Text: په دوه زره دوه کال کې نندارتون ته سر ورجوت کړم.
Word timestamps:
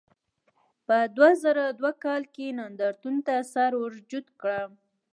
په 0.85 0.97
دوه 1.15 1.31
زره 1.43 1.65
دوه 1.79 1.91
کال 2.03 2.23
کې 2.33 2.55
نندارتون 2.59 3.15
ته 3.27 3.33
سر 3.53 3.71
ورجوت 3.83 4.27
کړم. 4.41 4.71